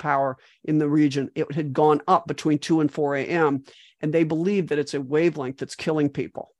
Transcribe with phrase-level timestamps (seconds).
[0.00, 3.62] power in the region, it had gone up between 2 and 4 a.m.
[4.00, 6.50] And they believe that it's a wavelength that's killing people,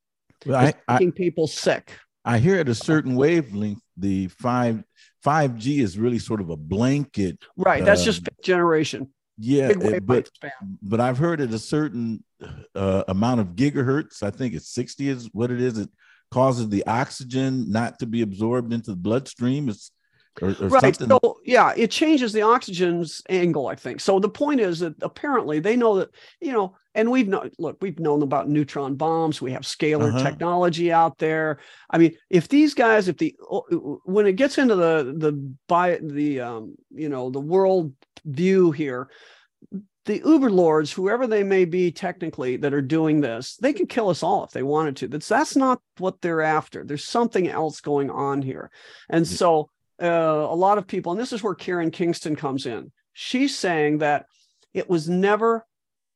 [0.46, 1.92] Well, I, I, making people sick.
[2.24, 4.84] I hear at a certain wavelength, the five
[5.26, 7.38] 5G is really sort of a blanket.
[7.56, 7.84] Right.
[7.84, 9.08] That's Um, just fifth generation.
[9.42, 10.28] Yeah, Big uh, but
[10.82, 12.22] but I've heard at a certain
[12.74, 15.78] uh, amount of gigahertz, I think it's 60 is what it is.
[15.78, 15.88] It
[16.30, 19.70] causes the oxygen not to be absorbed into the bloodstream.
[19.70, 19.92] It's
[20.40, 21.08] or, or right something.
[21.08, 24.00] so yeah it changes the oxygen's angle i think.
[24.00, 27.78] So the point is that apparently they know that you know and we've known look
[27.80, 29.40] we've known about neutron bombs.
[29.42, 30.22] We have scalar Uh-huh.
[30.22, 31.58] technology out there.
[31.90, 33.34] I mean if these guys if the
[34.04, 35.32] when it gets into the the
[35.68, 37.92] by the um you know the world
[38.24, 39.08] view here
[40.06, 44.08] the uber lords whoever they may be technically that are doing this they could kill
[44.08, 45.08] us all if they wanted to.
[45.08, 46.84] That's that's not what they're after.
[46.84, 48.70] There's something else going on here.
[49.08, 50.06] And so uh,
[50.50, 52.92] a lot of people, and this is where Karen Kingston comes in.
[53.12, 54.26] She's saying that
[54.72, 55.66] it was never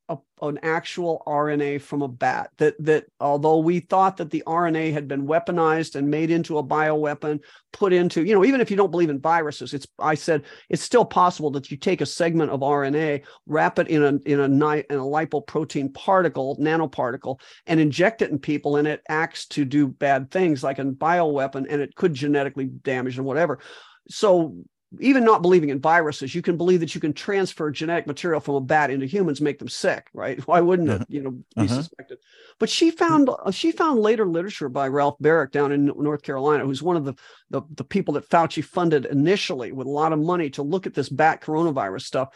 [0.09, 2.51] a, an actual RNA from a bat.
[2.57, 6.63] That that although we thought that the RNA had been weaponized and made into a
[6.63, 7.39] bioweapon,
[7.73, 10.83] put into you know even if you don't believe in viruses, it's I said it's
[10.83, 14.45] still possible that you take a segment of RNA, wrap it in a in a
[14.45, 19.87] in a lipoprotein particle, nanoparticle, and inject it in people, and it acts to do
[19.87, 23.59] bad things like a bioweapon, and it could genetically damage and whatever.
[24.07, 24.55] So
[24.99, 28.55] even not believing in viruses, you can believe that you can transfer genetic material from
[28.55, 30.39] a bat into humans, make them sick, right?
[30.47, 31.67] Why wouldn't it, you know, be Uh-huh.
[31.67, 32.19] suspected?
[32.59, 36.65] But she found uh, she found later literature by Ralph Baric down in North Carolina,
[36.65, 37.15] who's one of the,
[37.49, 40.93] the the people that Fauci funded initially with a lot of money to look at
[40.93, 42.29] this bat coronavirus stuff,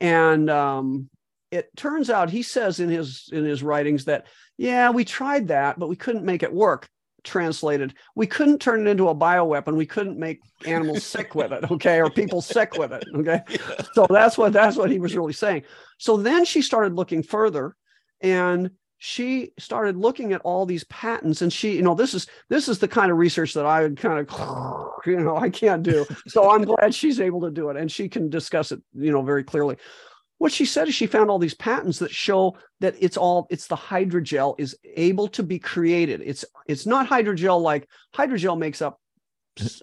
[0.00, 1.08] and um,
[1.50, 4.26] it turns out he says in his in his writings that
[4.58, 6.88] yeah we tried that but we couldn't make it work
[7.26, 9.76] translated we couldn't turn it into a bioweapon.
[9.76, 13.40] We couldn't make animals sick with it okay or people sick with it okay?
[13.94, 15.64] So that's what that's what he was really saying.
[15.98, 17.76] So then she started looking further
[18.20, 22.68] and she started looking at all these patents and she you know this is this
[22.68, 26.06] is the kind of research that i would kind of you know i can't do.
[26.28, 29.22] So i'm glad she's able to do it and she can discuss it you know
[29.22, 29.76] very clearly
[30.38, 33.66] what she said is she found all these patents that show that it's all it's
[33.66, 36.22] the hydrogel is able to be created.
[36.24, 39.00] It's it's not hydrogel like hydrogel makes up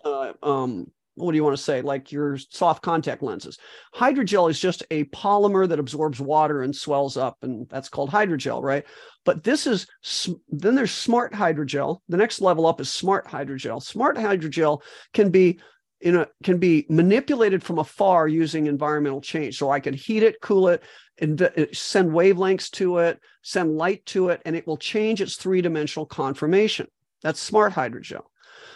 [0.06, 1.82] uh, um what do you want to say?
[1.82, 3.60] Like your soft contact lenses.
[3.94, 8.64] Hydrogel is just a polymer that absorbs water and swells up and that's called hydrogel
[8.64, 8.84] right?
[9.26, 9.88] But this is
[10.50, 12.00] then there's smart hydrogel.
[12.10, 13.82] The next level up is smart hydrogel.
[13.82, 14.82] Smart hydrogel
[15.14, 15.60] can be
[16.04, 19.58] a can be manipulated from afar using environmental change.
[19.58, 20.84] So i can heat it cool it
[21.20, 25.36] and uh, send wavelengths to it send light to it and it will change its
[25.36, 26.88] three-dimensional conformation.
[27.22, 28.24] That's smart hydrogel.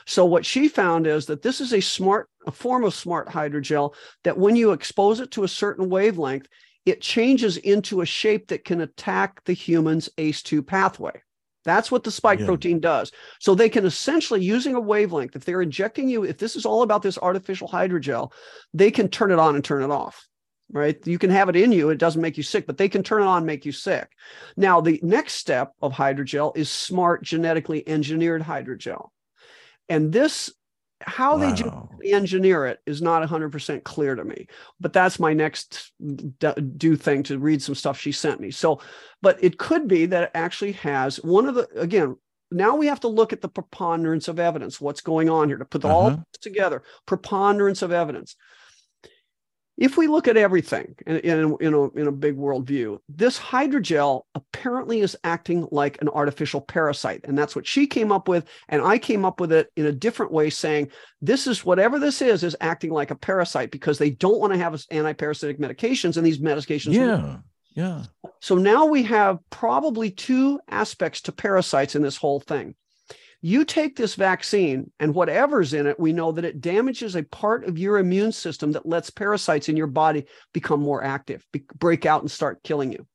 [0.05, 3.93] So what she found is that this is a smart a form of smart hydrogel
[4.23, 6.47] that when you expose it to a certain wavelength
[6.85, 11.21] it changes into a shape that can attack the human's ace2 pathway
[11.67, 12.45] that's what the spike Yeah.
[12.45, 13.11] protein does.
[13.39, 16.81] So they can essentially using a wavelength if they're injecting you if this is all
[16.81, 18.31] about this artificial hydrogel
[18.73, 20.27] they can turn it on and turn it off
[20.73, 20.97] right?
[21.07, 23.21] You can have it in you it doesn't make you sick but they can turn
[23.21, 24.09] it on and make you sick.
[24.57, 29.09] Now the next step of hydrogel is smart genetically engineered hydrogel.
[29.89, 30.51] And this
[31.01, 31.53] how they Wow.
[31.53, 34.47] genetically engineer it is not 100% clear to me
[34.79, 35.91] but that's my next
[36.77, 38.79] do thing to read some stuff she sent me so
[39.21, 42.15] but it could be that it actually has one of the again
[42.51, 45.65] now we have to look at the preponderance of evidence what's going on here to
[45.65, 46.11] put all Uh-huh.
[46.13, 48.35] of this together preponderance of evidence
[49.77, 53.37] if we look at everything in, in, in, a, in a big world view, this
[53.37, 57.21] hydrogel apparently is acting like an artificial parasite.
[57.25, 58.47] And that's what she came up with.
[58.69, 60.89] And I came up with it in a different way, saying
[61.21, 64.59] this is whatever this is, is acting like a parasite because they don't want to
[64.59, 66.93] have anti-parasitic medications and these medications.
[66.93, 67.37] Yeah.
[67.75, 68.05] Yeah.
[68.41, 72.73] So now we have probably two aspects to parasites in this whole thing.
[73.41, 77.65] You take this vaccine, and whatever's in it, we know that it damages a part
[77.65, 82.05] of your immune system that lets parasites in your body become more active, be- break
[82.05, 83.05] out and start killing you.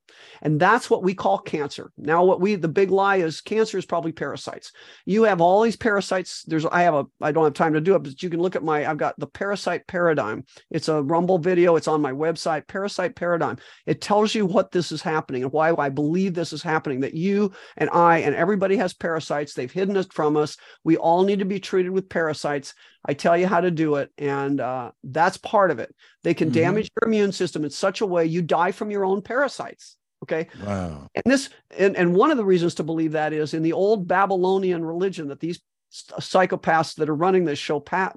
[0.43, 1.93] And that's what we call cancer.
[1.97, 4.73] Now, what we, the big lie is cancer is probably parasites.
[5.07, 6.43] You have all these parasites.
[6.45, 8.57] There's, I have a, I don't have time to do it, but you can look
[8.57, 10.45] at my, I've got the parasite paradigm.
[10.71, 11.77] It's a Rumble video.
[11.77, 13.59] It's on my website, Parasite Paradigm.
[13.87, 17.15] It tells you what this is happening and why I believe this is happening, that
[17.15, 19.55] you and I and everybody has parasites.
[19.55, 20.57] They've hidden it from us.
[20.85, 22.75] We all need to be treated with parasites.
[23.05, 24.11] I tell you how to do it.
[24.19, 25.95] And uh, that's part of it.
[26.23, 26.55] They can Mhm.
[26.55, 29.97] damage your immune system in such a way you die from your own parasites.
[30.23, 30.47] Okay.
[30.65, 31.09] Wow.
[31.15, 34.07] And this, and, and one of the reasons to believe that is in the old
[34.07, 35.61] Babylonian religion that these
[35.93, 38.17] psychopaths that are running this show pat,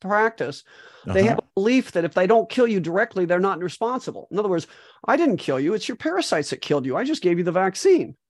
[0.00, 0.64] practice,
[1.04, 1.12] uh-huh.
[1.12, 4.28] they have a belief that if they don't kill you directly, they're not responsible.
[4.30, 4.66] In other words,
[5.06, 6.96] I didn't kill you; it's your parasites that killed you.
[6.96, 8.16] I just gave you the vaccine.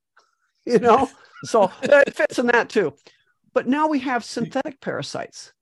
[0.64, 1.10] You know,
[1.42, 2.94] so it fits in that too.
[3.52, 5.52] But now we have synthetic parasites.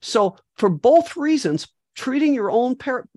[0.00, 3.08] So for both reasons, treating your own par-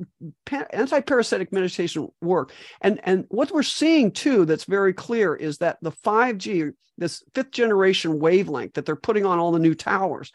[0.71, 2.53] anti-parasitic medication work.
[2.81, 7.51] And and what we're seeing too that's very clear is that the 5g this fifth
[7.51, 10.31] generation wavelength that they're putting on all the new towers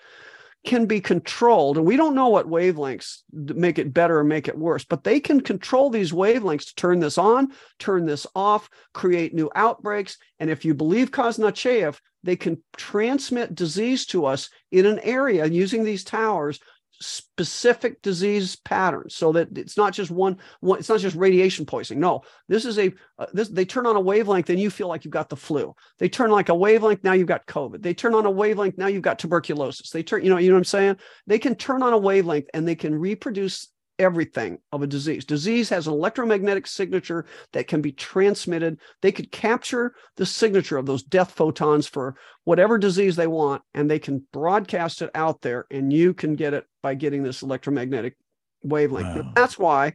[0.65, 1.77] can be controlled.
[1.77, 5.21] And we don't know what wavelengths make it better or make it worse but they
[5.21, 7.49] can control these wavelengths to turn this on
[7.79, 10.19] turn this off create new outbreaks.
[10.39, 15.85] And if you believe Kaznacheev they can transmit disease to us in an area using
[15.85, 16.61] these towers
[17.03, 22.01] specific disease patterns so that it's not just one, one it's not just radiation poisoning.
[22.01, 25.05] No this is a uh, this they turn on a wavelength and you feel like
[25.05, 25.75] you've got the flu.
[25.99, 27.83] They turn like a wavelength now you've got covid.
[27.83, 29.91] They turn on a wavelength now you've got tuberculosis.
[29.91, 30.97] They turn you know you know what i'm saying?
[31.27, 35.25] They can turn on a wavelength and they can reproduce everything of a disease.
[35.25, 38.79] Disease has an electromagnetic signature that can be transmitted.
[39.01, 43.91] They could capture the signature of those death photons for whatever disease they want, and
[43.91, 48.17] they can broadcast it out there, and you can get it by getting this electromagnetic
[48.63, 49.17] wavelength.
[49.17, 49.33] Wow.
[49.35, 49.95] That's why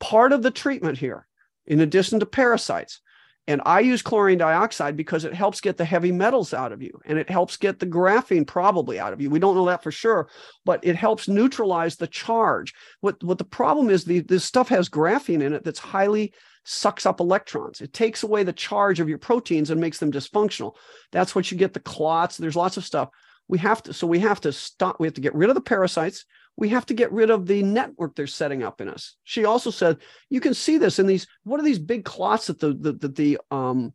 [0.00, 1.26] part of the treatment here,
[1.66, 3.00] in addition to parasites,
[3.48, 7.00] and I use chlorine dioxide because it helps get the heavy metals out of you
[7.06, 9.30] and it helps get the graphene probably out of you.
[9.30, 10.28] We don't know that for sure,
[10.66, 12.74] but it helps neutralize the charge.
[13.00, 16.34] What, what the problem is, the, this stuff has graphene in it that's highly
[16.66, 17.80] sucks up electrons.
[17.80, 20.74] It takes away the charge of your proteins and makes them dysfunctional.
[21.10, 22.36] That's what you get the clots.
[22.36, 23.08] There's lots of stuff.
[23.48, 25.62] We have to, so we have to stop, we have to get rid of the
[25.62, 26.26] parasites
[26.58, 29.14] we have to get rid of the network they're setting up in us.
[29.22, 32.58] She also said, you can see this in these, what are these big clots that
[32.58, 33.94] the, the, the, the um,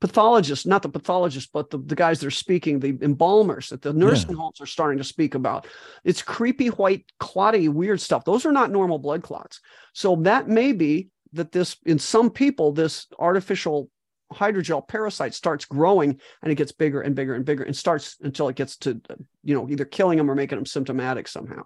[0.00, 3.92] pathologists, not the pathologists, but the, the guys that are speaking, the embalmers that the
[3.92, 4.36] nursing yeah.
[4.36, 5.66] homes are starting to speak about.
[6.04, 8.24] It's creepy, white, clotty, weird stuff.
[8.24, 9.60] Those are not normal blood clots.
[9.92, 13.90] So that may be that this, in some people, this artificial
[14.32, 18.48] hydrogel parasite starts growing and it gets bigger and bigger and bigger and starts until
[18.48, 19.00] it gets to
[19.42, 21.62] you know either killing them or making them symptomatic somehow.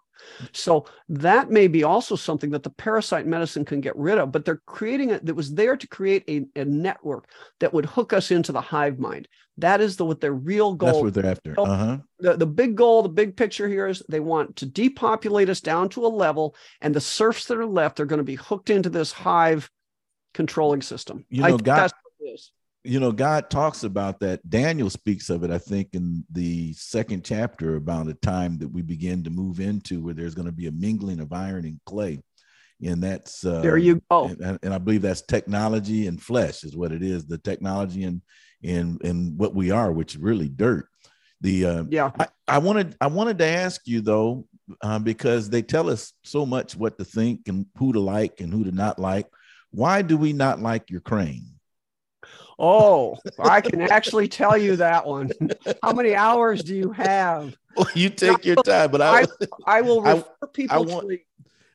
[0.53, 4.45] So that may be also something that the parasite medicine can get rid of but
[4.45, 7.29] they're creating it that was there to create a, a network
[7.59, 9.27] that would hook us into the hive mind.
[9.59, 11.59] That is the what their real goal that's what they're after.
[11.59, 11.99] Uh-huh.
[12.21, 15.89] the, the big goal the big picture here is they want to depopulate us down
[15.91, 18.89] to a level and the serfs that are left are going to be hooked into
[18.89, 19.69] this hive
[20.33, 21.25] controlling system.
[21.29, 21.91] You know god
[22.85, 24.49] you know, God talks about that.
[24.49, 28.83] Daniel speaks of it, I think, in the second chapter about a time that we
[28.83, 32.21] begin to move into where there's going to be a mingling of iron and clay.
[32.85, 34.25] And that's uh, there you go.
[34.25, 37.27] And, and, I believe that's technology and flesh is what it is.
[37.27, 38.23] The technology and
[38.65, 40.89] and and what we are, which is really dirt.
[41.43, 42.11] The uh, yeah.
[42.19, 44.49] I, I wanted I wanted to ask you though,
[44.81, 48.53] uh, because they tell us so much what to think and who to like and
[48.53, 49.29] who to not like.
[49.71, 51.53] Why do we not like crane?
[52.65, 55.33] Oh, I can actually tell you that one.
[55.83, 57.57] How many hours do you have?
[57.77, 59.27] Well, you take your time, but I, I,
[59.67, 61.19] I will refer I, people I want, to.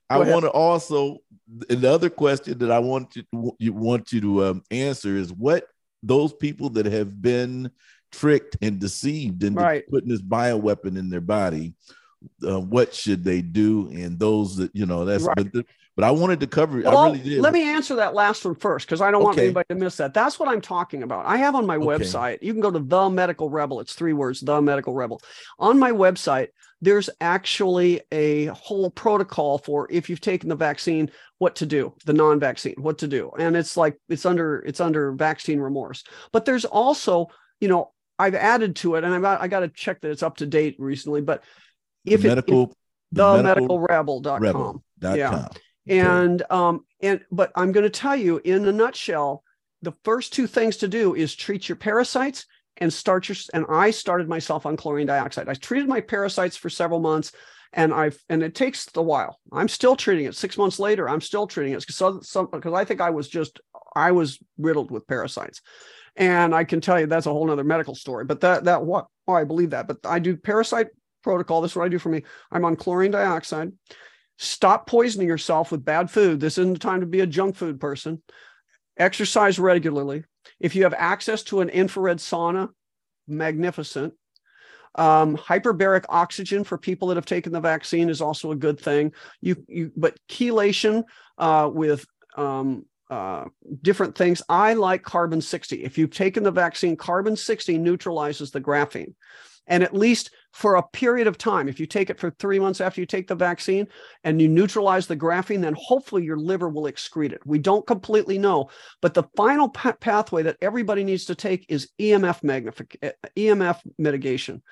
[0.09, 1.17] I want to also
[1.49, 5.67] the other question that I want you, you want you to um, answer is what
[6.03, 7.69] those people that have been
[8.11, 9.83] tricked and deceived into right.
[9.89, 11.73] putting this bioweapon in their body,
[12.47, 13.89] uh, what should they do?
[13.89, 15.35] And those that you know, that's right.
[15.35, 15.65] but the,
[15.97, 16.79] but I wanted to cover.
[16.79, 16.85] it.
[16.85, 17.41] Well, I really did.
[17.41, 19.25] Let me answer that last one first because I don't okay.
[19.25, 20.13] want anybody to miss that.
[20.13, 21.25] That's what I'm talking about.
[21.25, 21.85] I have on my okay.
[21.85, 22.37] website.
[22.43, 23.79] You can go to the Medical Rebel.
[23.79, 24.39] It's three words.
[24.39, 25.19] The Medical Rebel.
[25.57, 26.49] On my website,
[26.81, 31.95] there's actually a whole protocol for if you've taken the vaccine, what to do.
[32.05, 36.03] The non-vaccine, what to do, and it's like it's under it's under vaccine remorse.
[36.31, 37.29] But there's also,
[37.59, 40.21] you know, I've added to it, and I've got, I got to check that it's
[40.21, 41.21] up to date recently.
[41.21, 41.43] But
[42.05, 42.75] if the medical, it, if,
[43.13, 44.43] the, the medical rebel.com.
[44.43, 44.83] Rebel.
[45.01, 45.29] yeah.
[45.31, 45.49] Com.
[45.89, 49.43] And um, and but I'm going to tell you in a nutshell,
[49.81, 52.45] the first two things to do is treat your parasites
[52.77, 55.49] and start your and I started myself on chlorine dioxide.
[55.49, 57.31] I treated my parasites for several months
[57.73, 59.39] and I've and it takes a while.
[59.51, 60.35] I'm still treating it.
[60.35, 63.59] Six months later, I'm still treating it because because I think I was just
[63.95, 65.61] I was riddled with parasites,
[66.15, 68.25] and I can tell you that's a whole other medical story.
[68.25, 69.87] But that that what oh, I believe that.
[69.87, 70.87] But I do parasite
[71.23, 71.61] protocol.
[71.61, 72.23] This is what I do for me.
[72.51, 73.71] I'm on chlorine dioxide.
[74.37, 76.39] Stop poisoning yourself with bad food.
[76.39, 78.21] This isn't the time to be a junk food person.
[78.97, 80.23] Exercise regularly.
[80.59, 82.69] If you have access to an infrared sauna,
[83.27, 84.13] magnificent.
[84.95, 89.13] Um, hyperbaric oxygen for people that have taken the vaccine is also a good thing.
[89.41, 91.03] You, you but chelation
[91.37, 93.45] uh, with um, uh,
[93.81, 94.41] different things.
[94.49, 95.83] I like carbon 60.
[95.83, 99.13] If you've taken the vaccine, carbon 60 neutralizes the graphene.
[99.67, 101.67] And at least for a period of time.
[101.67, 103.87] If you take it for three months after you take the vaccine
[104.23, 107.45] and you neutralize the graphene, then hopefully your liver will excrete it.
[107.45, 108.69] We don't completely know,
[109.01, 113.81] but the final pa- pathway that everybody needs to take is EMF magnification, EMF eh,
[113.85, 114.63] eh, mitigation.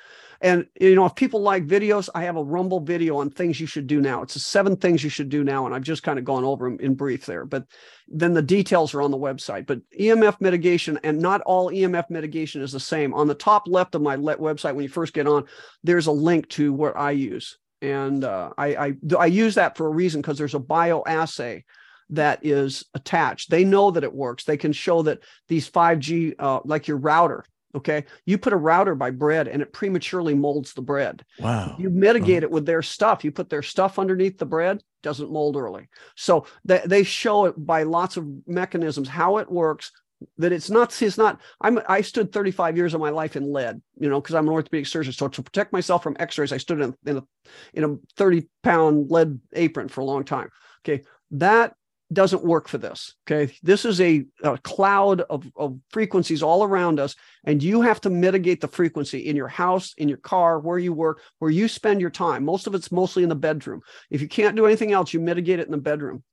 [0.42, 3.68] And you know, if people like videos, I have a Rumble video on things you
[3.68, 4.22] should do now.
[4.22, 6.80] It's seven things you should do now, and I've just kind of gone over them
[6.80, 7.46] in brief there.
[7.46, 7.66] But
[8.08, 9.66] then the details are on the website.
[9.66, 13.14] But EMF mitigation, and not all EMF mitigation is the same.
[13.14, 15.46] On the top left of my website, when you first get on,
[15.84, 19.88] there's a link to what I use, and uh, I, I I use that for
[19.88, 21.64] a reason because there's a bioassay
[22.12, 23.50] that is attached.
[23.50, 24.44] They know that it works.
[24.44, 27.44] They can show that these 5G, uh, like your router,
[27.76, 28.06] Okay.
[28.26, 31.26] You put a router by bread and it prematurely molds the bread.
[31.40, 31.76] Wow.
[31.78, 33.26] You mitigate it with their stuff.
[33.26, 35.90] You put their stuff underneath the bread, doesn't mold early.
[36.16, 39.92] So they, they show it by lots of mechanisms how it works.
[40.38, 43.82] That it's not, it's not, I'm, I stood 35 years of my life in lead,
[44.00, 45.14] you know, because I'm an orthopedic surgeon.
[45.14, 47.24] So to protect myself from x rays, I stood in, in, a,
[47.74, 50.50] in a 30 pound lead apron for a long time.
[50.84, 51.04] Okay.
[51.32, 51.74] That
[52.14, 53.16] doesn't work for this.
[53.28, 53.54] Okay.
[53.64, 58.10] This is a, a cloud of, of, frequencies all around us, and you have to
[58.10, 62.02] mitigate the frequency in your house, in your car, where you work, where you spend
[62.02, 62.46] your time.
[62.46, 63.82] Most of it's mostly in the bedroom.
[64.10, 66.24] If you can't do anything else, you mitigate it in the bedroom.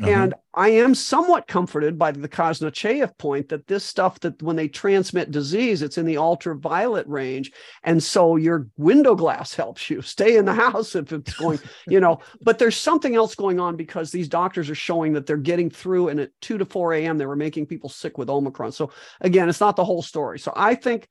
[0.00, 0.10] Uh-huh.
[0.10, 4.66] And I am somewhat comforted by the Kaznacheev point that this stuff that when they
[4.66, 7.52] transmit disease, it's in the ultraviolet range.
[7.82, 12.00] And so your window glass helps you stay in the house if it's going, you
[12.00, 15.70] know, but there's something else going on because these doctors are showing that they're getting
[15.70, 17.18] through and at 2 to 4 a.m.
[17.18, 18.72] they were making people sick with Omicron.
[18.72, 18.90] So
[19.20, 20.38] again, it's not the whole story.
[20.38, 21.08] So I think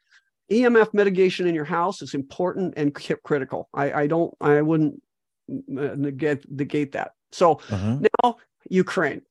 [0.51, 2.93] EMF mitigation in your house is important and
[3.23, 3.69] critical.
[3.71, 5.01] I, I don't, I wouldn't
[5.49, 7.11] uh, negate, negate that.
[7.31, 7.99] So uh-huh.
[8.23, 8.37] now
[8.69, 9.21] Ukraine.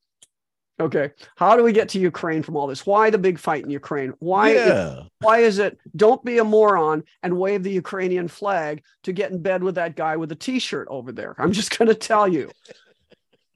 [0.80, 1.10] Okay.
[1.36, 2.86] How do we get to Ukraine from all this?
[2.86, 4.14] Why the big fight in Ukraine?
[4.20, 5.02] Why yeah.
[5.20, 9.42] why is it don't be a moron and wave the Ukrainian flag to get in
[9.42, 11.34] bed with that guy with a t-shirt over there?
[11.38, 12.50] I'm just going to tell you.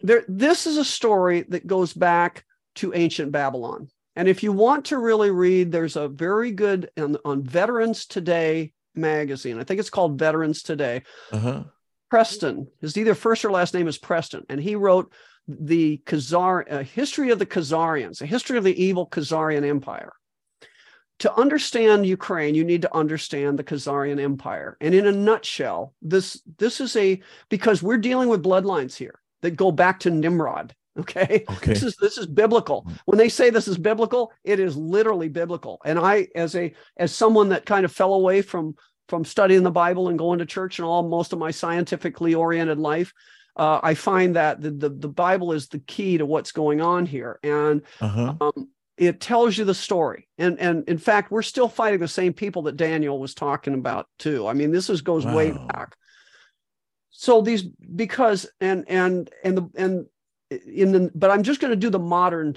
[0.01, 2.45] There this is a story that goes back
[2.77, 3.89] to ancient Babylon.
[4.17, 8.73] And if you want to really read, there's a very good on, on Veterans Today
[8.95, 9.59] magazine.
[9.59, 11.03] I think it's called Veterans Today.
[11.31, 11.65] Uh-huh.
[12.11, 15.11] Preston, his either first or last name is Preston, and he wrote
[15.49, 20.13] the Khazar, a history of the Khazarians, a history of the evil Khazarian Empire.
[21.21, 24.77] To understand Ukraine, you need to understand the Khazarian Empire.
[24.81, 29.53] And in a nutshell, this this is a because we're dealing with bloodlines here that
[29.53, 30.75] go back to Nimrod.
[30.99, 31.47] Okay?
[31.49, 31.73] okay.
[31.73, 32.83] This is this is biblical.
[32.83, 32.99] Mm.
[33.07, 35.81] When they say this is biblical, it is literally biblical.
[35.87, 38.75] And I, as a as someone that kind of fell away from
[39.09, 42.79] from studying the Bible and going to church and all most of my scientifically oriented
[42.79, 43.15] life,
[43.57, 47.07] uh, I find that the, the, the Bible is the key to what's going on
[47.07, 48.35] here, and uh-huh.
[48.41, 50.29] um, it tells you the story.
[50.39, 54.07] And and in fact, we're still fighting the same people that Daniel was talking about
[54.19, 54.47] too.
[54.47, 55.37] I mean, this is goes wow.
[55.37, 55.97] way back.
[57.11, 60.07] So these because and and and the and
[60.67, 62.57] in the but I'm just going to do the modern